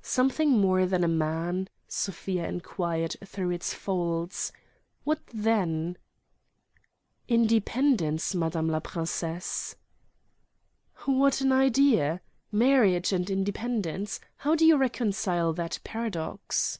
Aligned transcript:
"Something 0.00 0.52
more 0.52 0.86
than 0.86 1.04
a 1.04 1.06
man?" 1.06 1.68
Sofia 1.86 2.48
enquired 2.48 3.16
through 3.22 3.50
its 3.50 3.74
folds. 3.74 4.52
"What 5.04 5.20
then?" 5.34 5.98
"Independence, 7.28 8.34
madame 8.34 8.70
la 8.70 8.80
princesse." 8.80 9.76
"What 11.04 11.42
an 11.42 11.52
idea! 11.52 12.22
Marriage 12.50 13.12
and 13.12 13.28
independence: 13.28 14.18
how 14.36 14.54
do 14.54 14.64
you 14.64 14.78
reconcile 14.78 15.52
that 15.52 15.78
paradox?" 15.84 16.78